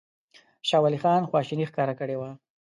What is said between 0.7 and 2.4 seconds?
ولي خان خواشیني ښکاره کړې وه.